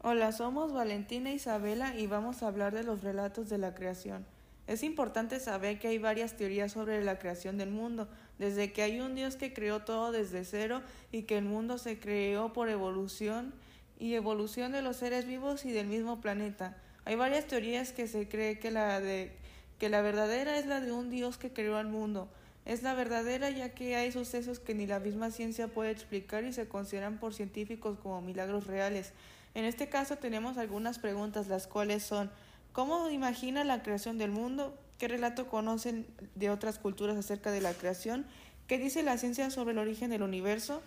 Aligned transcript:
Hola, 0.00 0.30
somos 0.30 0.72
Valentina 0.72 1.30
e 1.30 1.34
Isabela 1.34 1.96
y 1.96 2.06
vamos 2.06 2.44
a 2.44 2.46
hablar 2.46 2.72
de 2.72 2.84
los 2.84 3.02
relatos 3.02 3.48
de 3.48 3.58
la 3.58 3.74
creación. 3.74 4.24
Es 4.68 4.84
importante 4.84 5.40
saber 5.40 5.80
que 5.80 5.88
hay 5.88 5.98
varias 5.98 6.36
teorías 6.36 6.70
sobre 6.70 7.02
la 7.02 7.18
creación 7.18 7.58
del 7.58 7.70
mundo, 7.70 8.06
desde 8.38 8.72
que 8.72 8.82
hay 8.82 9.00
un 9.00 9.16
Dios 9.16 9.34
que 9.34 9.52
creó 9.52 9.80
todo 9.80 10.12
desde 10.12 10.44
cero 10.44 10.82
y 11.10 11.22
que 11.22 11.36
el 11.36 11.46
mundo 11.46 11.78
se 11.78 11.98
creó 11.98 12.52
por 12.52 12.68
evolución 12.68 13.52
y 13.98 14.14
evolución 14.14 14.70
de 14.70 14.82
los 14.82 14.98
seres 14.98 15.26
vivos 15.26 15.64
y 15.64 15.72
del 15.72 15.88
mismo 15.88 16.20
planeta. 16.20 16.76
Hay 17.04 17.16
varias 17.16 17.48
teorías 17.48 17.90
que 17.90 18.06
se 18.06 18.28
cree 18.28 18.60
que 18.60 18.70
la 18.70 19.00
de 19.00 19.32
que 19.80 19.88
la 19.88 20.00
verdadera 20.00 20.58
es 20.58 20.66
la 20.66 20.80
de 20.80 20.92
un 20.92 21.10
Dios 21.10 21.38
que 21.38 21.52
creó 21.52 21.76
al 21.76 21.88
mundo. 21.88 22.28
Es 22.68 22.84
la 22.84 22.94
verdadera 22.94 23.50
ya 23.50 23.70
que 23.70 23.96
hay 23.96 24.12
sucesos 24.12 24.60
que 24.60 24.74
ni 24.74 24.86
la 24.86 25.00
misma 25.00 25.32
ciencia 25.32 25.66
puede 25.66 25.90
explicar 25.90 26.44
y 26.44 26.52
se 26.52 26.68
consideran 26.68 27.18
por 27.18 27.34
científicos 27.34 27.98
como 27.98 28.20
milagros 28.20 28.68
reales. 28.68 29.12
En 29.54 29.64
este 29.64 29.88
caso 29.88 30.16
tenemos 30.16 30.58
algunas 30.58 31.00
preguntas, 31.00 31.48
las 31.48 31.66
cuales 31.66 32.04
son 32.04 32.30
¿Cómo 32.78 33.10
imagina 33.10 33.64
la 33.64 33.82
creación 33.82 34.18
del 34.18 34.30
mundo? 34.30 34.72
¿Qué 34.98 35.08
relato 35.08 35.48
conocen 35.48 36.06
de 36.36 36.48
otras 36.48 36.78
culturas 36.78 37.16
acerca 37.16 37.50
de 37.50 37.60
la 37.60 37.72
creación? 37.72 38.24
¿Qué 38.68 38.78
dice 38.78 39.02
la 39.02 39.18
ciencia 39.18 39.50
sobre 39.50 39.72
el 39.72 39.78
origen 39.78 40.10
del 40.10 40.22
universo? 40.22 40.80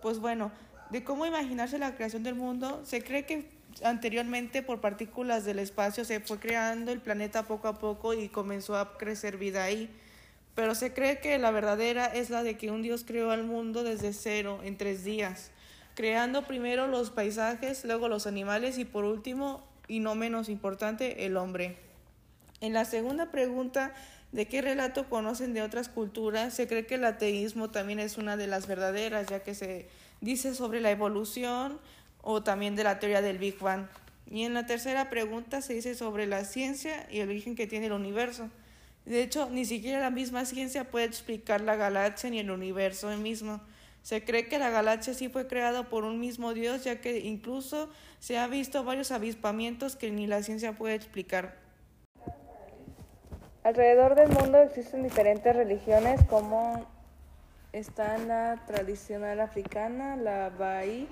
Pues 0.00 0.20
bueno, 0.20 0.52
de 0.88 1.04
cómo 1.04 1.26
imaginarse 1.26 1.78
la 1.78 1.96
creación 1.96 2.22
del 2.22 2.34
mundo, 2.34 2.80
se 2.86 3.02
cree 3.02 3.26
que 3.26 3.50
anteriormente 3.82 4.62
por 4.62 4.80
partículas 4.80 5.44
del 5.44 5.58
espacio 5.58 6.06
se 6.06 6.20
fue 6.20 6.38
creando 6.38 6.92
el 6.92 7.00
planeta 7.00 7.42
poco 7.42 7.68
a 7.68 7.78
poco 7.78 8.14
y 8.14 8.28
comenzó 8.28 8.76
a 8.76 8.96
crecer 8.96 9.36
vida 9.36 9.64
ahí. 9.64 9.90
Pero 10.54 10.74
se 10.74 10.92
cree 10.92 11.18
que 11.18 11.38
la 11.38 11.50
verdadera 11.50 12.06
es 12.06 12.30
la 12.30 12.42
de 12.42 12.56
que 12.56 12.70
un 12.70 12.82
Dios 12.82 13.04
creó 13.04 13.30
al 13.30 13.44
mundo 13.44 13.82
desde 13.82 14.12
cero 14.12 14.60
en 14.62 14.76
tres 14.76 15.04
días, 15.04 15.50
creando 15.94 16.46
primero 16.46 16.86
los 16.86 17.10
paisajes, 17.10 17.84
luego 17.84 18.08
los 18.08 18.26
animales 18.26 18.78
y 18.78 18.84
por 18.84 19.04
último, 19.04 19.66
y 19.88 20.00
no 20.00 20.14
menos 20.14 20.48
importante, 20.48 21.26
el 21.26 21.36
hombre. 21.36 21.76
En 22.60 22.72
la 22.72 22.84
segunda 22.84 23.30
pregunta 23.30 23.94
de 24.32 24.46
qué 24.46 24.62
relato 24.62 25.08
conocen 25.08 25.54
de 25.54 25.62
otras 25.62 25.88
culturas, 25.88 26.54
se 26.54 26.66
cree 26.66 26.86
que 26.86 26.94
el 26.94 27.04
ateísmo 27.04 27.70
también 27.70 27.98
es 27.98 28.16
una 28.16 28.36
de 28.36 28.46
las 28.46 28.66
verdaderas, 28.66 29.26
ya 29.26 29.42
que 29.42 29.54
se 29.54 29.88
dice 30.20 30.54
sobre 30.54 30.80
la 30.80 30.90
evolución 30.90 31.78
o 32.22 32.42
también 32.42 32.74
de 32.74 32.84
la 32.84 32.98
teoría 32.98 33.22
del 33.22 33.38
Big 33.38 33.58
Bang. 33.58 33.86
Y 34.30 34.44
en 34.44 34.54
la 34.54 34.66
tercera 34.66 35.10
pregunta 35.10 35.62
se 35.62 35.74
dice 35.74 35.94
sobre 35.94 36.26
la 36.26 36.44
ciencia 36.44 37.06
y 37.10 37.20
el 37.20 37.28
origen 37.28 37.54
que 37.54 37.66
tiene 37.66 37.86
el 37.86 37.92
universo. 37.92 38.50
De 39.04 39.22
hecho, 39.22 39.50
ni 39.50 39.64
siquiera 39.64 40.00
la 40.00 40.10
misma 40.10 40.44
ciencia 40.46 40.84
puede 40.84 41.04
explicar 41.04 41.60
la 41.60 41.76
galaxia 41.76 42.30
ni 42.30 42.38
el 42.38 42.50
universo 42.50 43.08
mismo. 43.18 43.60
Se 44.02 44.24
cree 44.24 44.48
que 44.48 44.58
la 44.58 44.70
galaxia 44.70 45.14
sí 45.14 45.28
fue 45.28 45.46
creada 45.46 45.88
por 45.88 46.04
un 46.04 46.20
mismo 46.20 46.54
Dios, 46.54 46.84
ya 46.84 47.00
que 47.00 47.18
incluso 47.20 47.90
se 48.18 48.38
ha 48.38 48.46
visto 48.46 48.84
varios 48.84 49.10
avispamientos 49.10 49.96
que 49.96 50.10
ni 50.10 50.26
la 50.26 50.42
ciencia 50.42 50.72
puede 50.72 50.94
explicar. 50.94 51.56
Alrededor 53.62 54.14
del 54.14 54.28
mundo 54.28 54.58
existen 54.58 55.02
diferentes 55.02 55.56
religiones 55.56 56.22
como 56.24 56.86
están 57.72 58.28
la 58.28 58.62
tradicional 58.66 59.40
africana, 59.40 60.16
la 60.16 60.50
Bahá'í, 60.50 61.08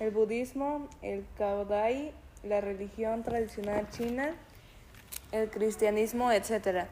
el 0.00 0.10
budismo, 0.10 0.88
el 1.02 1.26
Kaodai, 1.36 2.12
la 2.42 2.60
religión 2.60 3.22
tradicional 3.22 3.88
china, 3.90 4.34
el 5.30 5.50
cristianismo, 5.50 6.32
etc. 6.32 6.86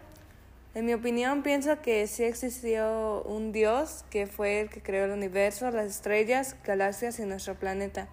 En 0.74 0.86
mi 0.86 0.94
opinión, 0.94 1.42
pienso 1.42 1.82
que 1.82 2.06
sí 2.06 2.24
existió 2.24 3.22
un 3.24 3.52
Dios 3.52 4.06
que 4.08 4.26
fue 4.26 4.62
el 4.62 4.70
que 4.70 4.82
creó 4.82 5.04
el 5.04 5.10
universo, 5.10 5.70
las 5.70 5.86
estrellas, 5.86 6.56
galaxias 6.64 7.18
y 7.18 7.26
nuestro 7.26 7.56
planeta. 7.56 8.08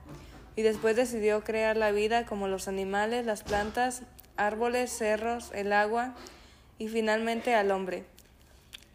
Y 0.58 0.64
después 0.64 0.98
decidió 0.98 1.42
crear 1.46 1.78
la 1.78 1.92
vida 1.92 2.26
como 2.26 2.50
los 2.50 2.68
animales, 2.68 3.26
las 3.26 3.44
plantas, 3.44 4.02
árboles, 4.36 4.92
cerros, 4.92 5.52
el 5.54 5.72
agua, 5.72 6.16
y 6.80 6.90
finalmente 6.90 7.56
al 7.56 7.72
hombre. 7.72 8.04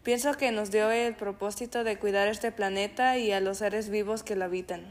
Pienso 0.02 0.34
que 0.34 0.52
nos 0.52 0.70
dio 0.70 0.90
el 0.90 1.14
propósito 1.14 1.84
de 1.84 1.98
cuidar 1.98 2.28
este 2.28 2.52
planeta 2.52 3.16
y 3.16 3.32
a 3.32 3.40
los 3.40 3.58
seres 3.58 3.88
vivos 3.88 4.22
que 4.22 4.36
lo 4.36 4.44
habitan. 4.44 4.84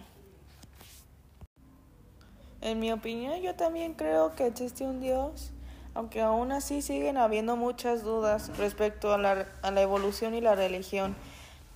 En 2.61 2.79
mi 2.79 2.91
opinión, 2.91 3.39
yo 3.41 3.53
también 3.53 3.93
creo 3.93 4.33
que 4.35 4.47
existe 4.47 4.83
un 4.83 4.99
Dios, 4.99 5.51
aunque 5.95 6.21
aún 6.21 6.51
así 6.51 6.81
siguen 6.81 7.17
habiendo 7.17 7.55
muchas 7.55 8.03
dudas 8.03 8.55
respecto 8.57 9.13
a 9.13 9.17
la, 9.17 9.47
a 9.61 9.71
la 9.71 9.81
evolución 9.81 10.33
y 10.33 10.41
la 10.41 10.55
religión. 10.55 11.15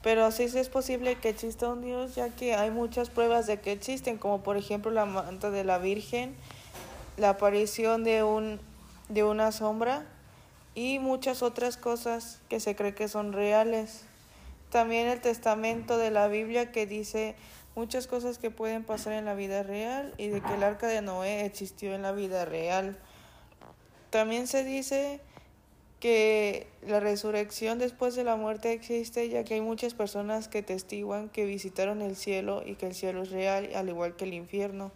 Pero 0.01 0.31
sí 0.31 0.43
es 0.43 0.69
posible 0.69 1.15
que 1.15 1.29
exista 1.29 1.69
un 1.69 1.81
Dios, 1.81 2.15
ya 2.15 2.29
que 2.29 2.55
hay 2.55 2.71
muchas 2.71 3.09
pruebas 3.09 3.47
de 3.47 3.59
que 3.59 3.71
existen, 3.71 4.17
como 4.17 4.41
por 4.41 4.57
ejemplo 4.57 4.91
la 4.91 5.05
manta 5.05 5.49
de 5.49 5.63
la 5.63 5.79
Virgen, 5.79 6.35
la 7.17 7.31
aparición 7.31 8.03
de, 8.03 8.23
un, 8.23 8.59
de 9.09 9.23
una 9.23 9.51
sombra 9.51 10.05
y 10.75 10.99
muchas 10.99 11.41
otras 11.41 11.75
cosas 11.75 12.39
que 12.49 12.59
se 12.59 12.75
cree 12.75 12.93
que 12.93 13.07
son 13.07 13.33
reales. 13.33 14.03
También 14.69 15.07
el 15.07 15.21
testamento 15.21 15.97
de 15.97 16.11
la 16.11 16.27
Biblia 16.27 16.71
que 16.71 16.85
dice 16.85 17.35
muchas 17.75 18.07
cosas 18.07 18.37
que 18.37 18.51
pueden 18.51 18.83
pasar 18.83 19.13
en 19.13 19.25
la 19.25 19.33
vida 19.33 19.63
real 19.63 20.13
y 20.17 20.27
de 20.27 20.41
que 20.41 20.53
el 20.53 20.63
arca 20.63 20.87
de 20.87 21.01
Noé 21.01 21.45
existió 21.45 21.95
en 21.95 22.03
la 22.03 22.11
vida 22.11 22.45
real. 22.45 22.97
También 24.09 24.47
se 24.47 24.63
dice 24.63 25.19
que 25.99 26.67
la 26.85 26.99
resurrección 26.99 27.79
después 27.79 28.15
de 28.15 28.23
la 28.23 28.35
muerte 28.35 28.71
existe 28.71 29.27
ya 29.29 29.43
que 29.43 29.55
hay 29.55 29.61
muchas 29.61 29.93
personas 29.93 30.47
que 30.47 30.61
testiguan 30.61 31.29
que 31.29 31.45
visitaron 31.45 32.01
el 32.01 32.15
cielo 32.15 32.63
y 32.65 32.75
que 32.75 32.87
el 32.87 32.95
cielo 32.95 33.23
es 33.23 33.31
real 33.31 33.69
al 33.75 33.89
igual 33.89 34.15
que 34.15 34.25
el 34.25 34.33
infierno, 34.33 34.91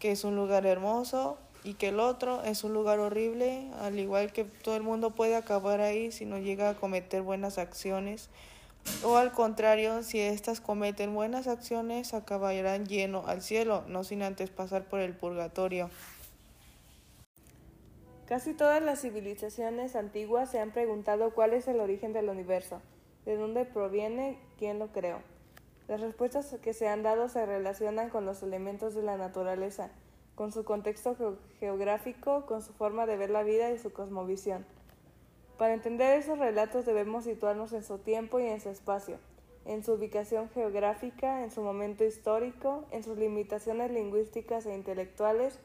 que 0.00 0.10
es 0.10 0.24
un 0.24 0.34
lugar 0.34 0.66
hermoso 0.66 1.38
y 1.64 1.74
que 1.74 1.88
el 1.88 2.00
otro 2.00 2.42
es 2.42 2.64
un 2.64 2.72
lugar 2.72 2.98
horrible, 2.98 3.68
al 3.80 3.98
igual 3.98 4.32
que 4.32 4.44
todo 4.44 4.76
el 4.76 4.82
mundo 4.82 5.10
puede 5.10 5.36
acabar 5.36 5.80
ahí 5.80 6.10
si 6.10 6.24
no 6.24 6.38
llega 6.38 6.70
a 6.70 6.74
cometer 6.74 7.22
buenas 7.22 7.56
acciones, 7.58 8.28
o 9.04 9.16
al 9.16 9.32
contrario, 9.32 10.02
si 10.02 10.18
éstas 10.18 10.60
cometen 10.60 11.14
buenas 11.14 11.46
acciones, 11.46 12.14
acabarán 12.14 12.86
lleno 12.86 13.24
al 13.26 13.40
cielo, 13.40 13.84
no 13.86 14.02
sin 14.02 14.22
antes 14.22 14.50
pasar 14.50 14.84
por 14.84 14.98
el 14.98 15.14
purgatorio. 15.14 15.88
Casi 18.32 18.54
todas 18.54 18.82
las 18.82 19.02
civilizaciones 19.02 19.94
antiguas 19.94 20.50
se 20.50 20.58
han 20.58 20.70
preguntado 20.70 21.34
cuál 21.34 21.52
es 21.52 21.68
el 21.68 21.80
origen 21.80 22.14
del 22.14 22.30
universo, 22.30 22.80
de 23.26 23.36
dónde 23.36 23.66
proviene, 23.66 24.38
quién 24.58 24.78
lo 24.78 24.86
creó. 24.86 25.18
Las 25.86 26.00
respuestas 26.00 26.56
que 26.62 26.72
se 26.72 26.88
han 26.88 27.02
dado 27.02 27.28
se 27.28 27.44
relacionan 27.44 28.08
con 28.08 28.24
los 28.24 28.42
elementos 28.42 28.94
de 28.94 29.02
la 29.02 29.18
naturaleza, 29.18 29.90
con 30.34 30.50
su 30.50 30.64
contexto 30.64 31.14
geográfico, 31.60 32.46
con 32.46 32.62
su 32.62 32.72
forma 32.72 33.04
de 33.04 33.18
ver 33.18 33.28
la 33.28 33.42
vida 33.42 33.70
y 33.70 33.78
su 33.78 33.92
cosmovisión. 33.92 34.64
Para 35.58 35.74
entender 35.74 36.18
esos 36.18 36.38
relatos 36.38 36.86
debemos 36.86 37.24
situarnos 37.24 37.74
en 37.74 37.84
su 37.84 37.98
tiempo 37.98 38.40
y 38.40 38.46
en 38.46 38.62
su 38.62 38.70
espacio, 38.70 39.18
en 39.66 39.84
su 39.84 39.92
ubicación 39.92 40.48
geográfica, 40.48 41.44
en 41.44 41.50
su 41.50 41.60
momento 41.60 42.02
histórico, 42.02 42.86
en 42.92 43.02
sus 43.02 43.18
limitaciones 43.18 43.90
lingüísticas 43.90 44.64
e 44.64 44.74
intelectuales, 44.74 45.58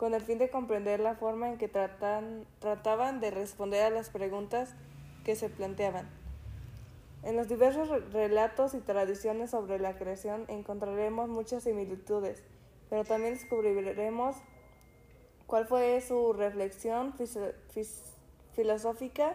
con 0.00 0.14
el 0.14 0.22
fin 0.22 0.38
de 0.38 0.48
comprender 0.48 0.98
la 0.98 1.14
forma 1.14 1.50
en 1.50 1.58
que 1.58 1.68
trataban 1.68 3.20
de 3.20 3.30
responder 3.30 3.82
a 3.82 3.90
las 3.90 4.08
preguntas 4.08 4.74
que 5.26 5.36
se 5.36 5.50
planteaban. 5.50 6.08
En 7.22 7.36
los 7.36 7.48
diversos 7.48 7.90
relatos 8.10 8.72
y 8.72 8.78
tradiciones 8.78 9.50
sobre 9.50 9.78
la 9.78 9.98
creación 9.98 10.46
encontraremos 10.48 11.28
muchas 11.28 11.64
similitudes, 11.64 12.42
pero 12.88 13.04
también 13.04 13.34
descubriremos 13.34 14.36
cuál 15.46 15.66
fue 15.66 16.00
su 16.00 16.32
reflexión 16.32 17.12
filosófica 18.54 19.34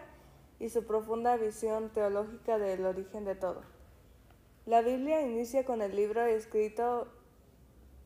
y 0.58 0.68
su 0.70 0.84
profunda 0.84 1.36
visión 1.36 1.90
teológica 1.90 2.58
del 2.58 2.86
origen 2.86 3.24
de 3.24 3.36
todo. 3.36 3.62
La 4.64 4.82
Biblia 4.82 5.22
inicia 5.22 5.64
con 5.64 5.80
el 5.80 5.94
libro 5.94 6.26
escrito 6.26 7.06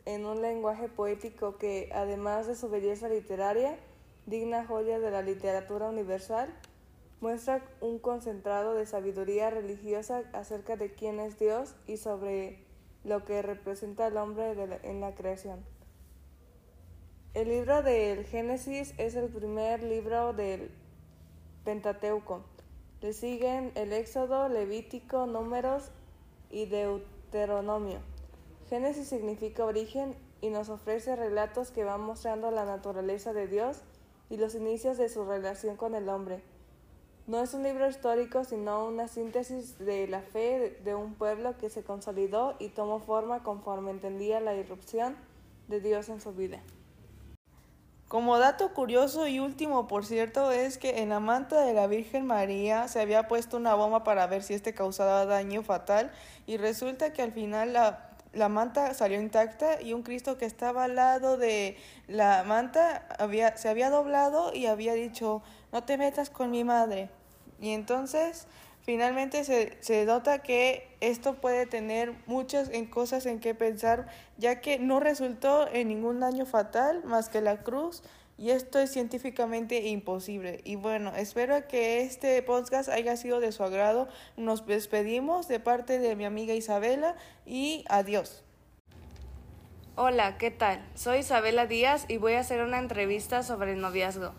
en 0.05 0.27
un 0.27 0.43
lenguaje 0.43 0.89
poético 0.89 1.57
que, 1.57 1.91
además 1.95 2.47
de 2.47 2.55
su 2.55 2.69
belleza 2.69 3.09
literaria, 3.09 3.79
digna 4.27 4.67
joya 4.67 4.99
de 4.99 5.11
la 5.11 5.23
literatura 5.23 5.89
universal, 5.89 6.55
muestra 7.21 7.63
un 7.81 7.99
concentrado 7.99 8.75
de 8.75 8.87
sabiduría 8.87 9.51
religiosa 9.51 10.23
acerca 10.33 10.77
de 10.77 10.95
quién 10.95 11.21
es 11.21 11.39
Dios 11.39 11.75
y 11.87 11.99
sobre 11.99 12.65
lo 13.05 13.25
que 13.25 13.43
representa 13.43 14.07
el 14.07 14.17
hombre 14.17 14.55
en 14.83 15.01
la 15.01 15.15
creación. 15.15 15.65
El 17.33 17.49
libro 17.49 17.83
del 17.83 18.25
Génesis 18.25 18.93
es 18.99 19.15
el 19.15 19.29
primer 19.29 19.83
libro 19.83 20.33
del 20.33 20.71
Pentateuco. 21.65 22.43
Le 23.01 23.13
siguen 23.13 23.73
el 23.77 23.93
Éxodo, 23.93 24.49
Levítico, 24.49 25.27
Números 25.27 25.93
y 26.51 26.67
Deuteronomio. 26.67 28.01
Génesis 28.71 29.09
significa 29.09 29.65
origen 29.65 30.15
y 30.41 30.49
nos 30.51 30.69
ofrece 30.69 31.17
relatos 31.17 31.73
que 31.73 31.83
van 31.83 32.03
mostrando 32.03 32.53
la 32.53 32.65
naturaleza 32.65 33.33
de 33.33 33.49
Dios 33.49 33.79
y 34.31 34.37
los 34.37 34.55
inicios 34.55 34.97
de 34.97 35.09
su 35.09 35.25
relación 35.25 35.77
con 35.77 35.97
el 35.97 36.09
hombre. 36.09 36.41
No 37.27 37.43
es 37.43 37.53
un 37.53 37.65
libro 37.65 37.89
histórico, 37.89 38.45
sino 38.45 38.87
una 38.87 39.09
síntesis 39.09 39.77
de 39.81 40.07
la 40.07 40.21
fe 40.21 40.81
de 40.85 40.95
un 40.95 41.15
pueblo 41.15 41.59
que 41.59 41.69
se 41.69 41.83
consolidó 41.83 42.55
y 42.61 42.69
tomó 42.69 43.01
forma 43.01 43.43
conforme 43.43 43.91
entendía 43.91 44.39
la 44.39 44.55
irrupción 44.55 45.17
de 45.67 45.81
Dios 45.81 46.09
en 46.09 46.21
su 46.21 46.33
vida. 46.33 46.61
Como 48.07 48.39
dato 48.39 48.73
curioso 48.73 49.27
y 49.27 49.41
último, 49.41 49.89
por 49.89 50.05
cierto, 50.05 50.53
es 50.53 50.79
que 50.79 51.01
en 51.03 51.09
la 51.09 51.19
manta 51.19 51.65
de 51.65 51.75
la 51.75 51.89
Virgen 51.89 52.25
María 52.25 52.87
se 52.87 53.01
había 53.01 53.27
puesto 53.27 53.57
una 53.57 53.75
bomba 53.75 54.05
para 54.05 54.29
ver 54.29 54.45
si 54.45 54.55
este 54.55 54.75
causaba 54.75 55.27
daño 55.27 55.63
fatal 55.63 56.13
y 56.47 56.57
resulta 56.57 57.13
que 57.13 57.23
al 57.23 57.33
final 57.33 57.73
la, 57.73 58.10
la 58.33 58.49
manta 58.49 58.95
salió 58.95 59.21
intacta 59.21 59.81
y 59.83 59.93
un 59.93 60.03
Cristo 60.03 60.39
que 60.39 60.45
estaba 60.45 60.85
al 60.85 60.97
lado 60.97 61.37
de 61.37 61.77
la 62.07 62.45
manta 62.45 63.07
había, 63.19 63.57
se 63.57 63.69
había 63.69 63.91
doblado 63.91 64.55
y 64.55 64.67
había 64.67 64.95
dicho, 64.95 65.43
no 65.73 65.83
te 65.85 65.99
metas 65.99 66.31
con 66.31 66.51
mi 66.51 66.63
madre. 66.65 67.11
Y 67.61 67.71
entonces 67.71 68.47
finalmente 68.83 69.45
se, 69.45 69.77
se 69.81 70.05
nota 70.05 70.43
que 70.43 70.97
esto 71.01 71.35
puede 71.41 71.67
tener 71.67 72.15
muchas 72.27 72.71
en 72.71 72.87
cosas 72.87 73.27
en 73.27 73.41
que 73.41 73.55
pensar, 73.55 74.07
ya 74.39 74.61
que 74.61 74.79
no 74.79 75.01
resultó 75.01 75.69
en 75.69 75.89
ningún 75.89 76.21
daño 76.21 76.47
fatal 76.47 77.03
más 77.05 77.29
que 77.29 77.41
la 77.41 77.63
cruz. 77.63 78.03
Y 78.41 78.53
esto 78.53 78.79
es 78.79 78.91
científicamente 78.91 79.87
imposible. 79.89 80.63
Y 80.65 80.77
bueno, 80.77 81.13
espero 81.15 81.69
que 81.69 82.01
este 82.01 82.43
podcast 82.43 82.89
haya 82.89 83.15
sido 83.19 83.39
de 83.39 83.53
su 83.53 83.63
agrado. 83.63 84.09
Nos 84.39 84.65
despedimos 84.65 85.47
de 85.47 85.61
parte 85.61 85.99
de 85.99 86.17
mi 86.17 86.25
amiga 86.25 86.55
Isabela 86.55 87.17
y 87.45 87.85
adiós. 87.91 88.43
Hola, 89.95 90.39
¿qué 90.39 90.51
tal? 90.51 90.83
Soy 90.95 91.19
Isabela 91.19 91.67
Díaz 91.67 92.07
y 92.09 92.17
voy 92.17 92.33
a 92.33 92.41
hacer 92.41 92.63
una 92.63 92.79
entrevista 92.79 93.43
sobre 93.43 93.75
el 93.75 93.83
noviazgo. 93.83 94.33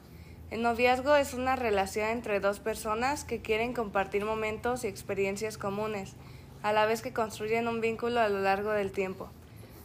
El 0.49 0.63
noviazgo 0.63 1.15
es 1.15 1.35
una 1.35 1.55
relación 1.55 2.09
entre 2.09 2.39
dos 2.39 2.59
personas 2.59 3.23
que 3.23 3.43
quieren 3.43 3.73
compartir 3.73 4.25
momentos 4.25 4.83
y 4.83 4.87
experiencias 4.87 5.59
comunes, 5.59 6.15
a 6.63 6.73
la 6.73 6.87
vez 6.87 7.03
que 7.03 7.13
construyen 7.13 7.67
un 7.67 7.81
vínculo 7.81 8.19
a 8.19 8.29
lo 8.29 8.41
largo 8.41 8.71
del 8.71 8.91
tiempo. 8.91 9.29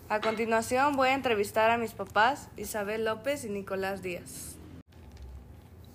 A 0.08 0.20
continuación 0.20 0.94
voy 0.94 1.08
a 1.08 1.14
entrevistar 1.14 1.68
a 1.72 1.78
mis 1.78 1.90
papás, 1.90 2.48
Isabel 2.56 3.04
López 3.04 3.44
y 3.44 3.48
Nicolás 3.48 4.02
Díaz. 4.02 4.54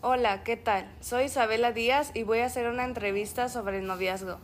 Hola, 0.02 0.44
¿qué 0.44 0.58
tal? 0.58 0.86
Soy 1.00 1.26
Isabela 1.26 1.72
Díaz 1.72 2.12
y 2.14 2.24
voy 2.24 2.40
a 2.40 2.48
hacer 2.48 2.68
una 2.68 2.84
entrevista 2.84 3.48
sobre 3.48 3.80
el 3.80 3.88
noviazgo. 3.88 4.38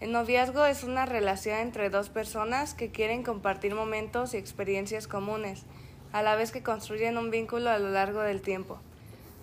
El 0.00 0.12
noviazgo 0.12 0.66
es 0.66 0.84
una 0.84 1.06
relación 1.06 1.60
entre 1.60 1.88
dos 1.88 2.10
personas 2.10 2.74
que 2.74 2.90
quieren 2.90 3.22
compartir 3.22 3.74
momentos 3.74 4.34
y 4.34 4.36
experiencias 4.36 5.08
comunes, 5.08 5.64
a 6.12 6.20
la 6.20 6.36
vez 6.36 6.52
que 6.52 6.62
construyen 6.62 7.16
un 7.16 7.30
vínculo 7.30 7.70
a 7.70 7.78
lo 7.78 7.88
largo 7.88 8.20
del 8.20 8.42
tiempo. 8.42 8.80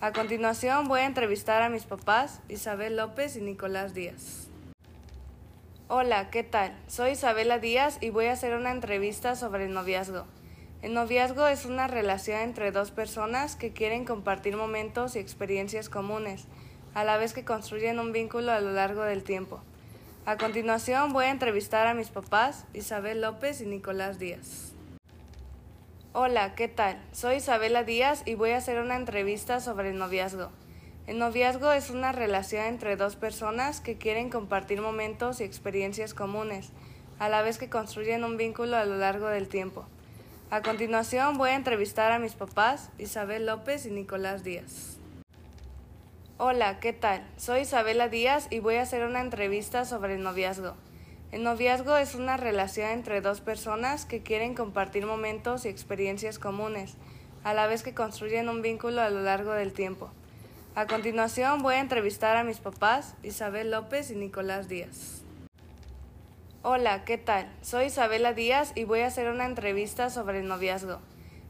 A 0.01 0.11
continuación 0.11 0.87
voy 0.87 0.99
a 0.99 1.07
entrevistar 1.07 1.63
a 1.63 1.69
mis 1.69 1.85
papás, 1.85 2.41
Isabel 2.47 2.95
López 2.95 3.37
y 3.37 3.41
Nicolás 3.41 3.95
Díaz. 3.95 4.52
Hola, 5.95 6.31
¿qué 6.31 6.41
tal? 6.41 6.75
Soy 6.87 7.11
Isabela 7.11 7.59
Díaz 7.59 7.99
y 8.01 8.09
voy 8.09 8.25
a 8.25 8.31
hacer 8.31 8.55
una 8.55 8.71
entrevista 8.71 9.35
sobre 9.35 9.65
el 9.65 9.75
noviazgo. 9.75 10.25
El 10.81 10.95
noviazgo 10.95 11.45
es 11.45 11.65
una 11.65 11.85
relación 11.85 12.39
entre 12.41 12.71
dos 12.71 12.89
personas 12.89 13.55
que 13.55 13.73
quieren 13.73 14.03
compartir 14.03 14.57
momentos 14.57 15.15
y 15.15 15.19
experiencias 15.19 15.89
comunes, 15.89 16.47
a 16.95 17.03
la 17.03 17.17
vez 17.17 17.33
que 17.33 17.45
construyen 17.45 17.99
un 17.99 18.11
vínculo 18.11 18.51
a 18.51 18.59
lo 18.59 18.71
largo 18.71 19.03
del 19.03 19.23
tiempo. 19.23 19.61
A 20.25 20.35
continuación 20.35 21.13
voy 21.13 21.25
a 21.25 21.29
entrevistar 21.29 21.85
a 21.85 21.93
mis 21.93 22.09
papás, 22.09 22.65
Isabel 22.73 23.21
López 23.21 23.61
y 23.61 23.67
Nicolás 23.67 24.17
Díaz. 24.17 24.71
Hola, 26.11 26.55
¿qué 26.55 26.69
tal? 26.69 26.99
Soy 27.11 27.35
Isabela 27.35 27.83
Díaz 27.83 28.23
y 28.25 28.33
voy 28.33 28.49
a 28.49 28.57
hacer 28.57 28.79
una 28.79 28.95
entrevista 28.95 29.59
sobre 29.59 29.91
el 29.91 29.99
noviazgo. 29.99 30.49
El 31.05 31.19
noviazgo 31.19 31.73
es 31.73 31.89
una 31.89 32.13
relación 32.13 32.65
entre 32.65 32.95
dos 32.95 33.17
personas 33.17 33.81
que 33.81 33.97
quieren 33.97 34.29
compartir 34.29 34.79
momentos 34.79 35.41
y 35.41 35.43
experiencias 35.43 36.13
comunes, 36.13 36.69
a 37.19 37.27
la 37.27 37.41
vez 37.41 37.57
que 37.57 37.69
construyen 37.69 38.23
un 38.23 38.37
vínculo 38.37 38.77
a 38.77 38.85
lo 38.85 38.95
largo 38.95 39.27
del 39.27 39.49
tiempo. 39.49 39.85
A 40.49 40.61
continuación 40.61 41.37
voy 41.37 41.49
a 41.49 41.55
entrevistar 41.55 42.13
a 42.13 42.19
mis 42.19 42.35
papás, 42.35 42.89
Isabel 42.99 43.45
López 43.45 43.85
y 43.85 43.91
Nicolás 43.91 44.45
Díaz. 44.45 44.97
Hola, 46.37 46.79
¿qué 46.79 46.93
tal? 46.93 47.27
Soy 47.35 47.61
Isabela 47.61 48.07
Díaz 48.07 48.47
y 48.49 48.59
voy 48.59 48.75
a 48.75 48.83
hacer 48.83 49.03
una 49.03 49.19
entrevista 49.19 49.83
sobre 49.83 50.15
el 50.15 50.23
noviazgo. 50.23 50.75
El 51.33 51.43
noviazgo 51.43 51.97
es 51.97 52.15
una 52.15 52.37
relación 52.37 52.89
entre 52.89 53.19
dos 53.19 53.41
personas 53.41 54.05
que 54.05 54.23
quieren 54.23 54.55
compartir 54.55 55.05
momentos 55.05 55.65
y 55.65 55.67
experiencias 55.67 56.39
comunes, 56.39 56.95
a 57.43 57.53
la 57.53 57.67
vez 57.67 57.83
que 57.83 57.93
construyen 57.93 58.47
un 58.47 58.61
vínculo 58.61 59.01
a 59.01 59.09
lo 59.09 59.21
largo 59.21 59.51
del 59.51 59.73
tiempo. 59.73 60.09
A 60.75 60.87
continuación 60.87 61.61
voy 61.61 61.75
a 61.75 61.81
entrevistar 61.81 62.35
a 62.35 62.43
mis 62.43 62.57
papás, 62.57 63.13
Isabel 63.21 63.69
López 63.69 64.09
y 64.09 64.15
Nicolás 64.15 64.67
Díaz. 64.67 65.21
Hola, 66.63 67.05
¿qué 67.05 67.19
tal? 67.19 67.47
Soy 67.61 67.85
Isabela 67.85 68.33
Díaz 68.33 68.71
y 68.73 68.83
voy 68.83 69.01
a 69.01 69.07
hacer 69.07 69.29
una 69.29 69.45
entrevista 69.45 70.09
sobre 70.09 70.39
el 70.39 70.47
noviazgo. 70.47 70.99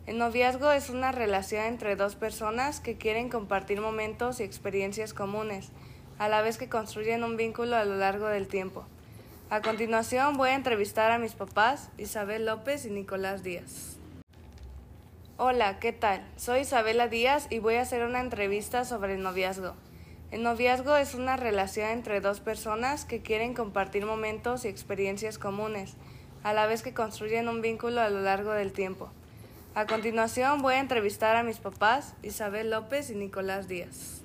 El 0.07 0.17
noviazgo 0.17 0.73
es 0.73 0.89
una 0.89 1.13
relación 1.13 1.63
entre 1.63 1.95
dos 1.95 2.15
personas 2.15 2.81
que 2.81 2.97
quieren 2.97 3.29
compartir 3.29 3.79
momentos 3.79 4.41
y 4.41 4.43
experiencias 4.43 5.13
comunes, 5.13 5.69
a 6.19 6.27
la 6.27 6.41
vez 6.41 6.57
que 6.57 6.67
construyen 6.67 7.23
un 7.23 7.37
vínculo 7.37 7.77
a 7.77 7.85
lo 7.85 7.95
largo 7.95 8.27
del 8.27 8.49
tiempo. 8.49 8.83
A 9.49 9.61
continuación 9.61 10.35
voy 10.35 10.49
a 10.49 10.55
entrevistar 10.55 11.11
a 11.11 11.17
mis 11.17 11.33
papás, 11.33 11.91
Isabel 11.97 12.45
López 12.45 12.85
y 12.85 12.89
Nicolás 12.89 13.41
Díaz. 13.41 14.02
Hola, 15.45 15.77
¿qué 15.77 15.91
tal? 15.91 16.25
Soy 16.37 16.61
Isabela 16.61 17.09
Díaz 17.09 17.47
y 17.49 17.59
voy 17.59 17.75
a 17.75 17.81
hacer 17.81 18.05
una 18.05 18.21
entrevista 18.21 18.85
sobre 18.85 19.15
el 19.15 19.23
noviazgo. 19.23 19.73
El 20.31 20.41
noviazgo 20.41 20.95
es 20.95 21.15
una 21.15 21.35
relación 21.35 21.89
entre 21.89 22.21
dos 22.21 22.39
personas 22.39 23.03
que 23.03 23.21
quieren 23.21 23.53
compartir 23.53 24.05
momentos 24.05 24.63
y 24.63 24.69
experiencias 24.69 25.37
comunes, 25.37 25.97
a 26.43 26.53
la 26.53 26.65
vez 26.65 26.81
que 26.81 26.93
construyen 26.93 27.49
un 27.49 27.59
vínculo 27.59 27.99
a 27.99 28.09
lo 28.09 28.21
largo 28.21 28.53
del 28.53 28.71
tiempo. 28.71 29.09
A 29.75 29.85
continuación 29.85 30.61
voy 30.61 30.75
a 30.75 30.79
entrevistar 30.79 31.35
a 31.35 31.43
mis 31.43 31.57
papás, 31.57 32.15
Isabel 32.23 32.69
López 32.69 33.09
y 33.09 33.15
Nicolás 33.15 33.67
Díaz. 33.67 34.22